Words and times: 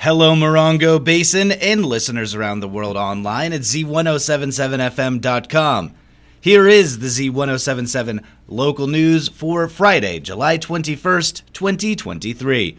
Hello, 0.00 0.32
Morongo 0.32 1.02
Basin 1.02 1.50
and 1.50 1.84
listeners 1.84 2.32
around 2.32 2.60
the 2.60 2.68
world 2.68 2.96
online 2.96 3.52
at 3.52 3.62
z1077fm.com. 3.62 5.92
Here 6.40 6.68
is 6.68 7.00
the 7.00 7.08
Z1077 7.08 8.22
local 8.46 8.86
news 8.86 9.26
for 9.26 9.66
Friday, 9.66 10.20
July 10.20 10.56
21st, 10.56 11.42
2023. 11.52 12.78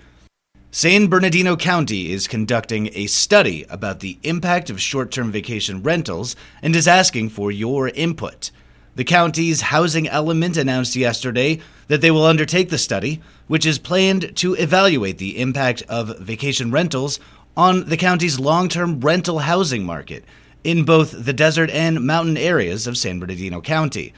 San 0.71 1.08
Bernardino 1.08 1.58
County 1.58 2.10
is 2.10 2.26
conducting 2.26 2.90
a 2.94 3.08
study 3.08 3.65
about 3.70 3.99
the 3.99 4.17
impact 4.24 4.70
of 4.70 4.79
short 4.79 5.12
term 5.12 5.29
vacation 5.29 5.83
rentals 5.83 6.38
and 6.62 6.74
is 6.74 6.88
asking 6.88 7.28
for 7.28 7.51
your 7.51 7.90
input. 7.90 8.49
The 8.96 9.03
county's 9.03 9.62
housing 9.62 10.08
element 10.08 10.58
announced 10.58 10.96
yesterday 10.96 11.60
that 11.87 12.01
they 12.01 12.12
will 12.12 12.26
undertake 12.26 12.69
the 12.69 12.78
study, 12.78 13.22
which 13.47 13.65
is 13.65 13.79
planned 13.79 14.35
to 14.37 14.55
evaluate 14.55 15.17
the 15.17 15.40
impact 15.40 15.83
of 15.87 16.20
vacation 16.20 16.72
rentals 16.72 17.20
on 17.55 17.86
the 17.90 17.98
county's 17.98 18.40
long 18.40 18.70
term 18.70 19.00
rental 19.00 19.40
housing 19.40 19.84
market 19.84 20.23
in 20.64 20.84
both 20.84 21.26
the 21.26 21.34
desert 21.34 21.70
and 21.70 22.05
mountain 22.05 22.38
areas 22.38 22.88
of 22.88 22.98
San 22.98 23.20
Bernardino 23.20 23.62
County. 23.62 24.14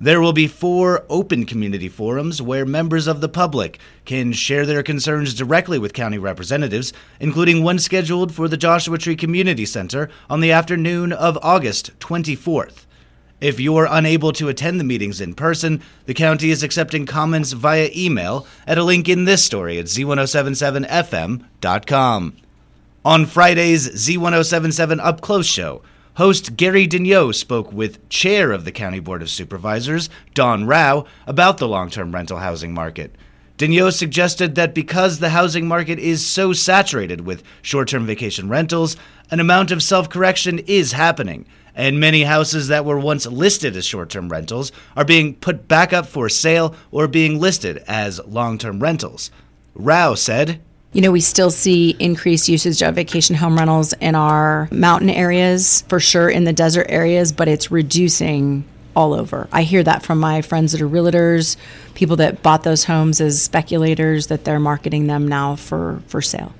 There 0.00 0.20
will 0.20 0.32
be 0.32 0.48
four 0.48 1.04
open 1.08 1.46
community 1.46 1.88
forums 1.88 2.42
where 2.42 2.66
members 2.66 3.06
of 3.06 3.20
the 3.20 3.28
public 3.28 3.78
can 4.04 4.32
share 4.32 4.66
their 4.66 4.82
concerns 4.82 5.32
directly 5.32 5.78
with 5.78 5.94
county 5.94 6.18
representatives, 6.18 6.92
including 7.20 7.62
one 7.62 7.78
scheduled 7.78 8.34
for 8.34 8.48
the 8.48 8.56
Joshua 8.56 8.98
Tree 8.98 9.14
Community 9.14 9.64
Center 9.64 10.08
on 10.28 10.40
the 10.40 10.50
afternoon 10.50 11.12
of 11.12 11.38
August 11.40 11.96
24th. 12.00 12.86
If 13.42 13.58
you're 13.58 13.88
unable 13.90 14.32
to 14.34 14.48
attend 14.48 14.78
the 14.78 14.84
meetings 14.84 15.20
in 15.20 15.34
person, 15.34 15.82
the 16.06 16.14
county 16.14 16.52
is 16.52 16.62
accepting 16.62 17.06
comments 17.06 17.50
via 17.50 17.90
email 17.92 18.46
at 18.68 18.78
a 18.78 18.84
link 18.84 19.08
in 19.08 19.24
this 19.24 19.44
story 19.44 19.80
at 19.80 19.86
z1077fm.com. 19.86 22.36
On 23.04 23.26
Friday's 23.26 23.88
Z1077 23.88 25.00
Up 25.00 25.20
Close 25.22 25.46
show, 25.46 25.82
host 26.14 26.56
Gary 26.56 26.86
Daigneault 26.86 27.34
spoke 27.34 27.72
with 27.72 28.08
Chair 28.08 28.52
of 28.52 28.64
the 28.64 28.70
County 28.70 29.00
Board 29.00 29.22
of 29.22 29.30
Supervisors, 29.30 30.08
Dawn 30.34 30.64
Rowe, 30.64 31.04
about 31.26 31.58
the 31.58 31.66
long 31.66 31.90
term 31.90 32.14
rental 32.14 32.38
housing 32.38 32.72
market. 32.72 33.12
Daigneault 33.62 33.92
suggested 33.92 34.56
that 34.56 34.74
because 34.74 35.20
the 35.20 35.28
housing 35.30 35.68
market 35.68 36.00
is 36.00 36.26
so 36.26 36.52
saturated 36.52 37.20
with 37.20 37.44
short 37.62 37.86
term 37.86 38.04
vacation 38.04 38.48
rentals, 38.48 38.96
an 39.30 39.38
amount 39.38 39.70
of 39.70 39.84
self 39.84 40.08
correction 40.08 40.58
is 40.66 40.90
happening, 40.90 41.46
and 41.76 42.00
many 42.00 42.24
houses 42.24 42.66
that 42.66 42.84
were 42.84 42.98
once 42.98 43.24
listed 43.24 43.76
as 43.76 43.86
short 43.86 44.10
term 44.10 44.28
rentals 44.28 44.72
are 44.96 45.04
being 45.04 45.36
put 45.36 45.68
back 45.68 45.92
up 45.92 46.06
for 46.06 46.28
sale 46.28 46.74
or 46.90 47.06
being 47.06 47.38
listed 47.38 47.84
as 47.86 48.18
long 48.26 48.58
term 48.58 48.80
rentals. 48.80 49.30
Rowe 49.76 50.16
said, 50.16 50.60
you 50.92 51.00
know, 51.00 51.12
we 51.12 51.20
still 51.20 51.52
see 51.52 51.94
increased 52.00 52.48
usage 52.48 52.82
of 52.82 52.96
vacation 52.96 53.36
home 53.36 53.56
rentals 53.56 53.92
in 53.92 54.16
our 54.16 54.68
mountain 54.72 55.08
areas, 55.08 55.82
for 55.82 56.00
sure 56.00 56.28
in 56.28 56.42
the 56.42 56.52
desert 56.52 56.86
areas, 56.88 57.30
but 57.30 57.46
it's 57.46 57.70
reducing 57.70 58.64
all 58.94 59.14
over. 59.14 59.48
I 59.52 59.62
hear 59.62 59.82
that 59.82 60.02
from 60.02 60.18
my 60.20 60.42
friends 60.42 60.72
that 60.72 60.80
are 60.80 60.88
realtors, 60.88 61.56
people 61.94 62.16
that 62.16 62.42
bought 62.42 62.62
those 62.62 62.84
homes 62.84 63.20
as 63.20 63.42
speculators, 63.42 64.26
that 64.28 64.44
they're 64.44 64.60
marketing 64.60 65.06
them 65.06 65.26
now 65.26 65.56
for, 65.56 66.02
for 66.06 66.20
sale. 66.20 66.52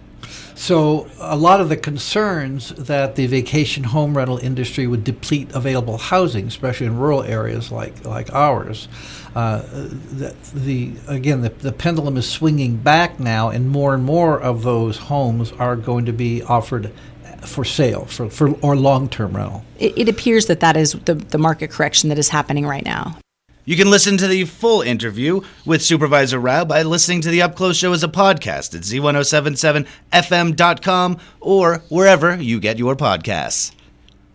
So, 0.54 1.08
a 1.18 1.36
lot 1.36 1.60
of 1.60 1.68
the 1.70 1.76
concerns 1.76 2.68
that 2.74 3.16
the 3.16 3.26
vacation 3.26 3.84
home 3.84 4.16
rental 4.16 4.38
industry 4.38 4.86
would 4.86 5.02
deplete 5.02 5.50
available 5.54 5.96
housing, 5.98 6.46
especially 6.46 6.86
in 6.86 6.98
rural 6.98 7.22
areas 7.22 7.72
like, 7.72 8.04
like 8.04 8.32
ours, 8.32 8.86
uh, 9.34 9.62
the, 9.62 10.34
the, 10.54 10.92
again, 11.08 11.40
the, 11.40 11.48
the 11.48 11.72
pendulum 11.72 12.16
is 12.16 12.28
swinging 12.28 12.76
back 12.76 13.18
now, 13.18 13.48
and 13.48 13.70
more 13.70 13.94
and 13.94 14.04
more 14.04 14.38
of 14.38 14.62
those 14.62 14.98
homes 14.98 15.52
are 15.52 15.74
going 15.74 16.04
to 16.04 16.12
be 16.12 16.42
offered 16.42 16.92
for 17.42 17.64
sale 17.64 18.06
for, 18.06 18.30
for 18.30 18.50
or 18.60 18.76
long 18.76 19.08
term 19.08 19.36
rental. 19.36 19.64
It, 19.78 19.96
it 19.96 20.08
appears 20.08 20.46
that 20.46 20.60
that 20.60 20.76
is 20.76 20.92
the, 20.92 21.14
the 21.14 21.38
market 21.38 21.70
correction 21.70 22.08
that 22.08 22.18
is 22.18 22.28
happening 22.28 22.66
right 22.66 22.84
now. 22.84 23.16
You 23.64 23.76
can 23.76 23.90
listen 23.90 24.16
to 24.16 24.26
the 24.26 24.44
full 24.44 24.82
interview 24.82 25.42
with 25.64 25.82
Supervisor 25.82 26.40
Rowe 26.40 26.64
by 26.64 26.82
listening 26.82 27.20
to 27.20 27.30
the 27.30 27.42
Up 27.42 27.54
Close 27.54 27.76
Show 27.76 27.92
as 27.92 28.02
a 28.02 28.08
podcast 28.08 28.74
at 28.74 28.82
z1077fm.com 28.82 31.18
or 31.40 31.76
wherever 31.88 32.34
you 32.34 32.58
get 32.58 32.78
your 32.78 32.96
podcasts. 32.96 33.70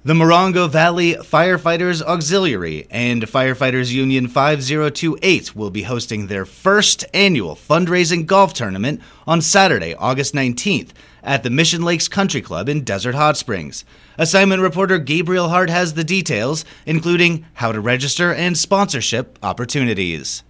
The 0.06 0.14
Morongo 0.14 0.70
Valley 0.70 1.16
Firefighters 1.16 2.04
Auxiliary 2.04 2.88
and 2.92 3.24
Firefighters 3.24 3.92
Union 3.92 4.28
5028 4.28 5.56
will 5.56 5.72
be 5.72 5.82
hosting 5.82 6.28
their 6.28 6.46
first 6.46 7.04
annual 7.16 7.56
fundraising 7.56 8.26
golf 8.28 8.54
tournament 8.54 9.02
on 9.26 9.42
Saturday, 9.42 9.96
August 9.96 10.36
19th 10.36 10.92
at 11.24 11.42
the 11.42 11.50
Mission 11.50 11.82
Lakes 11.82 12.08
Country 12.08 12.42
Club 12.42 12.70
in 12.70 12.84
Desert 12.84 13.16
Hot 13.16 13.38
Springs. 13.38 13.84
Assignment 14.20 14.62
reporter 14.62 15.00
Gabriel 15.00 15.50
Hart 15.50 15.70
has 15.70 15.96
the 15.96 16.04
details, 16.04 16.64
including 16.86 17.46
how 17.56 17.72
to 17.72 17.82
register 17.82 18.32
and 18.32 18.56
sponsorship 18.56 19.40
opportunities. 19.42 20.44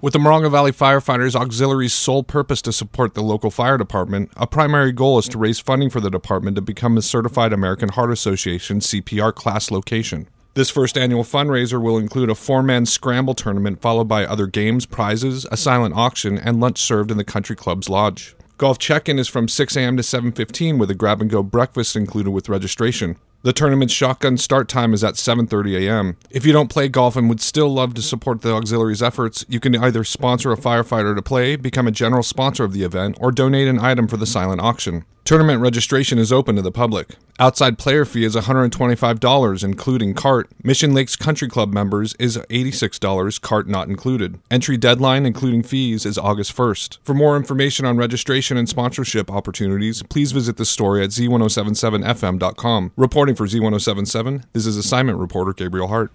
With 0.00 0.12
the 0.12 0.20
Morongo 0.20 0.48
Valley 0.48 0.70
Firefighters 0.70 1.34
Auxiliary's 1.34 1.92
sole 1.92 2.22
purpose 2.22 2.62
to 2.62 2.72
support 2.72 3.14
the 3.14 3.20
local 3.20 3.50
fire 3.50 3.76
department, 3.76 4.30
a 4.36 4.46
primary 4.46 4.92
goal 4.92 5.18
is 5.18 5.26
to 5.30 5.38
raise 5.38 5.58
funding 5.58 5.90
for 5.90 5.98
the 5.98 6.08
department 6.08 6.54
to 6.54 6.62
become 6.62 6.96
a 6.96 7.02
certified 7.02 7.52
American 7.52 7.88
Heart 7.88 8.12
Association 8.12 8.78
CPR 8.78 9.34
class 9.34 9.72
location. 9.72 10.28
This 10.54 10.70
first 10.70 10.96
annual 10.96 11.24
fundraiser 11.24 11.82
will 11.82 11.98
include 11.98 12.30
a 12.30 12.36
four 12.36 12.62
man 12.62 12.86
scramble 12.86 13.34
tournament 13.34 13.80
followed 13.80 14.06
by 14.06 14.24
other 14.24 14.46
games, 14.46 14.86
prizes, 14.86 15.48
a 15.50 15.56
silent 15.56 15.96
auction, 15.96 16.38
and 16.38 16.60
lunch 16.60 16.78
served 16.78 17.10
in 17.10 17.16
the 17.16 17.24
country 17.24 17.56
club's 17.56 17.88
lodge. 17.88 18.36
Golf 18.56 18.78
check-in 18.78 19.18
is 19.18 19.26
from 19.26 19.48
6 19.48 19.76
a.m. 19.76 19.96
to 19.96 20.04
7:15 20.04 20.78
with 20.78 20.92
a 20.92 20.94
grab-and-go 20.94 21.42
breakfast 21.42 21.96
included 21.96 22.30
with 22.30 22.48
registration. 22.48 23.16
The 23.42 23.52
tournament's 23.52 23.94
shotgun 23.94 24.36
start 24.36 24.68
time 24.68 24.92
is 24.92 25.04
at 25.04 25.14
7:30 25.14 25.86
a.m. 25.86 26.16
If 26.28 26.44
you 26.44 26.52
don't 26.52 26.68
play 26.68 26.88
golf 26.88 27.14
and 27.14 27.28
would 27.28 27.40
still 27.40 27.72
love 27.72 27.94
to 27.94 28.02
support 28.02 28.40
the 28.40 28.52
auxiliary's 28.52 29.00
efforts, 29.00 29.44
you 29.48 29.60
can 29.60 29.76
either 29.76 30.02
sponsor 30.02 30.50
a 30.50 30.56
firefighter 30.56 31.14
to 31.14 31.22
play, 31.22 31.54
become 31.54 31.86
a 31.86 31.92
general 31.92 32.24
sponsor 32.24 32.64
of 32.64 32.72
the 32.72 32.82
event, 32.82 33.16
or 33.20 33.30
donate 33.30 33.68
an 33.68 33.78
item 33.78 34.08
for 34.08 34.16
the 34.16 34.26
silent 34.26 34.60
auction. 34.60 35.04
Tournament 35.28 35.60
registration 35.60 36.18
is 36.18 36.32
open 36.32 36.56
to 36.56 36.62
the 36.62 36.72
public. 36.72 37.10
Outside 37.38 37.76
player 37.76 38.06
fee 38.06 38.24
is 38.24 38.34
$125, 38.34 39.62
including 39.62 40.14
cart. 40.14 40.48
Mission 40.64 40.94
Lakes 40.94 41.16
Country 41.16 41.48
Club 41.48 41.70
members 41.70 42.14
is 42.18 42.38
$86, 42.48 43.38
cart 43.42 43.68
not 43.68 43.88
included. 43.88 44.40
Entry 44.50 44.78
deadline, 44.78 45.26
including 45.26 45.62
fees, 45.62 46.06
is 46.06 46.16
August 46.16 46.56
1st. 46.56 46.96
For 47.04 47.12
more 47.12 47.36
information 47.36 47.84
on 47.84 47.98
registration 47.98 48.56
and 48.56 48.70
sponsorship 48.70 49.30
opportunities, 49.30 50.02
please 50.04 50.32
visit 50.32 50.56
the 50.56 50.64
story 50.64 51.04
at 51.04 51.10
z1077fm.com. 51.10 52.92
Reporting 53.28 53.60
for 53.60 53.78
Z1077, 53.78 54.44
this 54.54 54.64
is 54.64 54.78
assignment 54.78 55.18
reporter 55.18 55.52
Gabriel 55.52 55.88
Hart. 55.88 56.14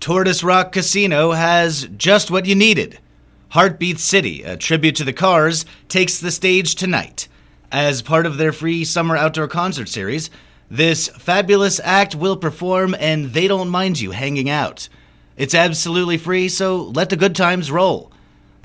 Tortoise 0.00 0.42
Rock 0.42 0.72
Casino 0.72 1.32
has 1.32 1.86
just 1.98 2.30
what 2.30 2.46
you 2.46 2.54
needed. 2.54 2.98
Heartbeat 3.50 3.98
City, 3.98 4.42
a 4.42 4.56
tribute 4.56 4.96
to 4.96 5.04
the 5.04 5.12
Cars, 5.12 5.66
takes 5.88 6.18
the 6.18 6.30
stage 6.30 6.74
tonight. 6.74 7.28
As 7.70 8.00
part 8.00 8.24
of 8.24 8.38
their 8.38 8.52
free 8.52 8.86
summer 8.86 9.18
outdoor 9.18 9.48
concert 9.48 9.90
series, 9.90 10.30
this 10.70 11.08
fabulous 11.08 11.78
act 11.84 12.14
will 12.14 12.38
perform 12.38 12.96
and 12.98 13.34
they 13.34 13.48
don't 13.48 13.68
mind 13.68 14.00
you 14.00 14.12
hanging 14.12 14.48
out. 14.48 14.88
It's 15.36 15.54
absolutely 15.54 16.16
free, 16.16 16.48
so 16.48 16.84
let 16.84 17.10
the 17.10 17.16
good 17.16 17.36
times 17.36 17.70
roll. 17.70 18.10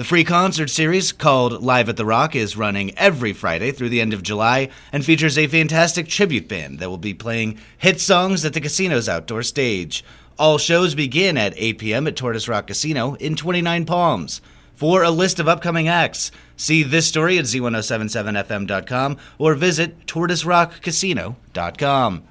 The 0.01 0.07
free 0.07 0.23
concert 0.23 0.71
series, 0.71 1.11
called 1.11 1.61
Live 1.61 1.87
at 1.87 1.95
the 1.95 2.07
Rock, 2.07 2.35
is 2.35 2.57
running 2.57 2.97
every 2.97 3.33
Friday 3.33 3.71
through 3.71 3.89
the 3.89 4.01
end 4.01 4.13
of 4.13 4.23
July 4.23 4.69
and 4.91 5.05
features 5.05 5.37
a 5.37 5.45
fantastic 5.45 6.07
tribute 6.07 6.47
band 6.47 6.79
that 6.79 6.89
will 6.89 6.97
be 6.97 7.13
playing 7.13 7.59
hit 7.77 8.01
songs 8.01 8.43
at 8.43 8.53
the 8.53 8.61
casino's 8.61 9.07
outdoor 9.07 9.43
stage. 9.43 10.03
All 10.39 10.57
shows 10.57 10.95
begin 10.95 11.37
at 11.37 11.53
8 11.55 11.77
p.m. 11.77 12.07
at 12.07 12.15
Tortoise 12.15 12.47
Rock 12.47 12.65
Casino 12.65 13.13
in 13.19 13.35
29 13.35 13.85
Palms. 13.85 14.41
For 14.73 15.03
a 15.03 15.11
list 15.11 15.39
of 15.39 15.47
upcoming 15.47 15.87
acts, 15.87 16.31
see 16.55 16.81
this 16.81 17.05
story 17.05 17.37
at 17.37 17.45
z1077fm.com 17.45 19.17
or 19.37 19.53
visit 19.53 20.07
tortoiserockcasino.com. 20.07 22.23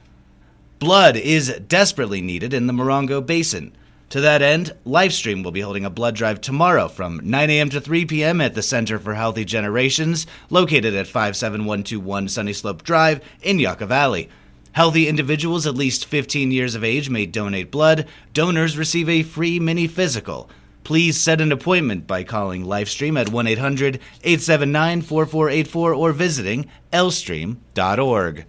Blood 0.81 1.17
is 1.17 1.61
desperately 1.69 2.20
needed 2.20 2.52
in 2.52 2.67
the 2.67 2.72
Morongo 2.72 3.25
Basin. 3.25 3.70
To 4.10 4.20
that 4.22 4.42
end, 4.42 4.74
LifeStream 4.84 5.44
will 5.44 5.52
be 5.52 5.60
holding 5.60 5.84
a 5.84 5.90
blood 5.90 6.16
drive 6.16 6.40
tomorrow 6.40 6.88
from 6.88 7.20
9 7.22 7.48
a.m. 7.48 7.70
to 7.70 7.80
3 7.80 8.06
p.m. 8.06 8.40
at 8.40 8.54
the 8.54 8.62
Center 8.62 8.98
for 8.98 9.14
Healthy 9.14 9.44
Generations, 9.44 10.26
located 10.50 10.96
at 10.96 11.06
57121 11.06 12.28
Sunny 12.28 12.52
Slope 12.52 12.82
Drive 12.82 13.20
in 13.42 13.60
Yucca 13.60 13.86
Valley. 13.86 14.28
Healthy 14.72 15.06
individuals 15.06 15.64
at 15.64 15.76
least 15.76 16.06
15 16.06 16.50
years 16.50 16.74
of 16.74 16.82
age 16.82 17.08
may 17.08 17.24
donate 17.24 17.70
blood. 17.70 18.08
Donors 18.34 18.76
receive 18.76 19.08
a 19.08 19.22
free 19.22 19.60
mini 19.60 19.86
physical. 19.86 20.50
Please 20.82 21.16
set 21.16 21.40
an 21.40 21.52
appointment 21.52 22.08
by 22.08 22.24
calling 22.24 22.64
LifeStream 22.64 23.16
at 23.16 23.28
1 23.28 23.46
800 23.46 24.00
879 24.24 25.02
4484 25.02 25.94
or 25.94 26.12
visiting 26.12 26.68
lstream.org. 26.92 28.44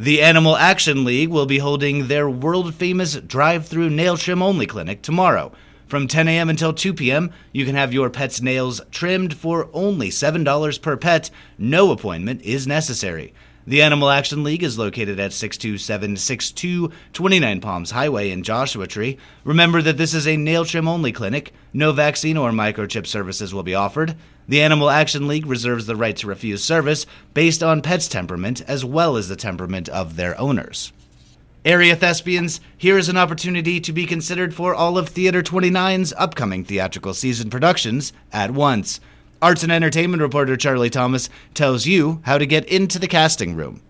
The 0.00 0.22
Animal 0.22 0.56
Action 0.56 1.04
League 1.04 1.28
will 1.28 1.44
be 1.44 1.58
holding 1.58 2.06
their 2.06 2.30
world 2.30 2.72
famous 2.72 3.16
drive 3.16 3.66
through 3.66 3.90
nail 3.90 4.16
trim 4.16 4.44
only 4.44 4.64
clinic 4.64 5.02
tomorrow 5.02 5.50
From 5.88 6.06
10 6.06 6.28
a.m. 6.28 6.48
until 6.48 6.72
2 6.72 6.94
p.m., 6.94 7.32
you 7.50 7.64
can 7.64 7.74
have 7.74 7.92
your 7.92 8.08
pet's 8.08 8.40
nails 8.40 8.80
trimmed 8.92 9.34
for 9.34 9.68
only 9.72 10.10
$7 10.10 10.82
per 10.82 10.96
pet. 10.96 11.32
No 11.58 11.90
appointment 11.90 12.42
is 12.42 12.64
necessary. 12.64 13.34
The 13.68 13.82
Animal 13.82 14.08
Action 14.08 14.44
League 14.44 14.62
is 14.62 14.78
located 14.78 15.20
at 15.20 15.34
62762 15.34 16.90
29 17.12 17.60
Palms 17.60 17.90
Highway 17.90 18.30
in 18.30 18.42
Joshua 18.42 18.86
Tree. 18.86 19.18
Remember 19.44 19.82
that 19.82 19.98
this 19.98 20.14
is 20.14 20.26
a 20.26 20.38
nail 20.38 20.64
trim 20.64 20.88
only 20.88 21.12
clinic. 21.12 21.52
No 21.74 21.92
vaccine 21.92 22.38
or 22.38 22.50
microchip 22.50 23.06
services 23.06 23.52
will 23.52 23.62
be 23.62 23.74
offered. 23.74 24.16
The 24.48 24.62
Animal 24.62 24.88
Action 24.88 25.28
League 25.28 25.44
reserves 25.44 25.84
the 25.84 25.96
right 25.96 26.16
to 26.16 26.26
refuse 26.26 26.64
service 26.64 27.04
based 27.34 27.62
on 27.62 27.82
pet's 27.82 28.08
temperament 28.08 28.62
as 28.62 28.86
well 28.86 29.18
as 29.18 29.28
the 29.28 29.36
temperament 29.36 29.90
of 29.90 30.16
their 30.16 30.40
owners. 30.40 30.90
Area 31.62 31.94
thespians, 31.94 32.62
here 32.78 32.96
is 32.96 33.10
an 33.10 33.18
opportunity 33.18 33.80
to 33.80 33.92
be 33.92 34.06
considered 34.06 34.54
for 34.54 34.74
all 34.74 34.96
of 34.96 35.10
Theater 35.10 35.42
29's 35.42 36.14
upcoming 36.16 36.64
theatrical 36.64 37.12
season 37.12 37.50
productions 37.50 38.14
at 38.32 38.50
once. 38.50 38.98
Arts 39.40 39.62
and 39.62 39.70
entertainment 39.70 40.20
reporter 40.20 40.56
Charlie 40.56 40.90
Thomas 40.90 41.30
tells 41.54 41.86
you 41.86 42.20
how 42.24 42.38
to 42.38 42.46
get 42.46 42.64
into 42.64 42.98
the 42.98 43.06
casting 43.06 43.54
room. 43.54 43.80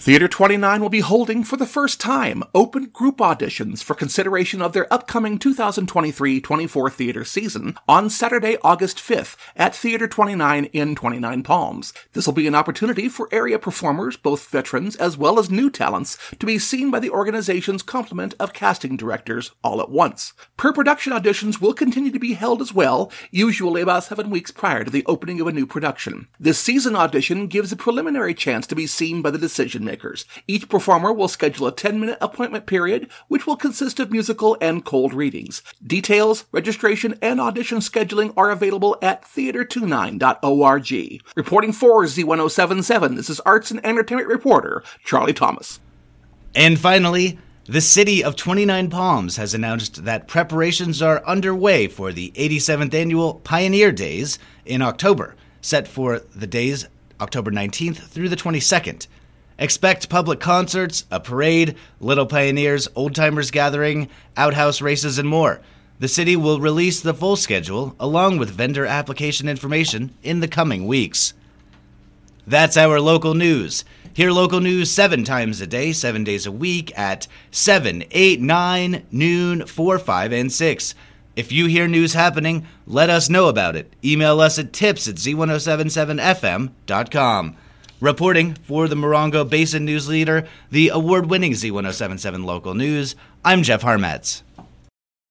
Theater 0.00 0.28
29 0.28 0.80
will 0.80 0.88
be 0.88 1.00
holding 1.00 1.42
for 1.42 1.56
the 1.56 1.66
first 1.66 2.00
time 2.00 2.44
open 2.54 2.84
group 2.84 3.16
auditions 3.16 3.82
for 3.82 3.94
consideration 3.94 4.62
of 4.62 4.72
their 4.72 4.90
upcoming 4.94 5.40
2023-24 5.40 6.92
theater 6.92 7.24
season 7.24 7.76
on 7.88 8.08
Saturday, 8.08 8.56
August 8.62 8.98
5th 8.98 9.36
at 9.56 9.74
Theater 9.74 10.06
29 10.06 10.66
in 10.66 10.94
29 10.94 11.42
Palms. 11.42 11.92
This 12.12 12.26
will 12.26 12.32
be 12.32 12.46
an 12.46 12.54
opportunity 12.54 13.08
for 13.08 13.28
area 13.32 13.58
performers, 13.58 14.16
both 14.16 14.48
veterans 14.48 14.94
as 14.94 15.18
well 15.18 15.36
as 15.36 15.50
new 15.50 15.68
talents, 15.68 16.16
to 16.38 16.46
be 16.46 16.60
seen 16.60 16.92
by 16.92 17.00
the 17.00 17.10
organization's 17.10 17.82
complement 17.82 18.34
of 18.38 18.52
casting 18.52 18.96
directors 18.96 19.50
all 19.64 19.80
at 19.80 19.90
once. 19.90 20.32
Per-production 20.56 21.12
auditions 21.12 21.60
will 21.60 21.74
continue 21.74 22.12
to 22.12 22.20
be 22.20 22.34
held 22.34 22.62
as 22.62 22.72
well, 22.72 23.10
usually 23.32 23.82
about 23.82 24.04
seven 24.04 24.30
weeks 24.30 24.52
prior 24.52 24.84
to 24.84 24.92
the 24.92 25.04
opening 25.06 25.40
of 25.40 25.48
a 25.48 25.52
new 25.52 25.66
production. 25.66 26.28
This 26.38 26.60
season 26.60 26.94
audition 26.94 27.48
gives 27.48 27.72
a 27.72 27.76
preliminary 27.76 28.32
chance 28.32 28.64
to 28.68 28.76
be 28.76 28.86
seen 28.86 29.22
by 29.22 29.32
the 29.32 29.38
decision 29.38 29.87
makers. 29.88 30.26
Each 30.46 30.68
performer 30.68 31.12
will 31.12 31.26
schedule 31.26 31.66
a 31.66 31.72
10 31.72 31.98
minute 31.98 32.18
appointment 32.20 32.66
period, 32.66 33.08
which 33.26 33.46
will 33.46 33.56
consist 33.56 33.98
of 33.98 34.12
musical 34.12 34.56
and 34.60 34.84
cold 34.84 35.12
readings. 35.14 35.62
Details, 35.84 36.44
registration, 36.52 37.18
and 37.20 37.40
audition 37.40 37.78
scheduling 37.78 38.32
are 38.36 38.50
available 38.50 38.96
at 39.02 39.22
theater29.org. 39.24 41.22
Reporting 41.34 41.72
for 41.72 42.04
Z1077, 42.04 43.16
this 43.16 43.30
is 43.30 43.40
arts 43.40 43.70
and 43.70 43.84
entertainment 43.84 44.28
reporter 44.28 44.82
Charlie 45.04 45.32
Thomas. 45.32 45.80
And 46.54 46.78
finally, 46.78 47.38
the 47.64 47.80
city 47.80 48.24
of 48.24 48.34
29 48.34 48.88
Palms 48.88 49.36
has 49.36 49.52
announced 49.52 50.04
that 50.04 50.26
preparations 50.26 51.02
are 51.02 51.24
underway 51.26 51.86
for 51.86 52.12
the 52.12 52.32
87th 52.34 52.94
annual 52.94 53.34
Pioneer 53.44 53.92
Days 53.92 54.38
in 54.64 54.80
October, 54.80 55.36
set 55.60 55.86
for 55.86 56.20
the 56.34 56.46
days 56.46 56.88
October 57.20 57.50
19th 57.50 57.98
through 57.98 58.30
the 58.30 58.36
22nd. 58.36 59.06
Expect 59.58 60.08
public 60.08 60.38
concerts, 60.38 61.04
a 61.10 61.18
parade, 61.18 61.74
Little 62.00 62.26
Pioneers, 62.26 62.86
Old 62.94 63.12
Timers 63.14 63.50
Gathering, 63.50 64.08
outhouse 64.36 64.80
races, 64.80 65.18
and 65.18 65.28
more. 65.28 65.60
The 65.98 66.06
city 66.06 66.36
will 66.36 66.60
release 66.60 67.00
the 67.00 67.12
full 67.12 67.34
schedule 67.34 67.96
along 67.98 68.38
with 68.38 68.50
vendor 68.50 68.86
application 68.86 69.48
information 69.48 70.14
in 70.22 70.38
the 70.38 70.46
coming 70.46 70.86
weeks. 70.86 71.34
That's 72.46 72.76
our 72.76 73.00
local 73.00 73.34
news. 73.34 73.84
Hear 74.14 74.30
local 74.30 74.60
news 74.60 74.92
seven 74.92 75.24
times 75.24 75.60
a 75.60 75.66
day, 75.66 75.92
seven 75.92 76.22
days 76.22 76.46
a 76.46 76.52
week 76.52 76.96
at 76.96 77.26
7, 77.50 78.04
8, 78.10 78.40
9, 78.40 79.06
noon, 79.10 79.66
4, 79.66 79.98
5, 79.98 80.32
and 80.32 80.52
6. 80.52 80.94
If 81.34 81.50
you 81.52 81.66
hear 81.66 81.86
news 81.86 82.14
happening, 82.14 82.66
let 82.86 83.10
us 83.10 83.28
know 83.28 83.48
about 83.48 83.76
it. 83.76 83.92
Email 84.04 84.40
us 84.40 84.58
at 84.58 84.72
tips 84.72 85.06
at 85.08 85.16
z1077fm.com. 85.16 87.56
Reporting 88.00 88.54
for 88.54 88.86
the 88.86 88.94
Morongo 88.94 89.48
Basin 89.48 89.84
News 89.84 90.08
Leader, 90.08 90.46
the 90.70 90.90
award 90.90 91.26
winning 91.26 91.50
Z1077 91.50 92.44
Local 92.44 92.72
News, 92.72 93.16
I'm 93.44 93.64
Jeff 93.64 93.82
Harmetz. 93.82 94.42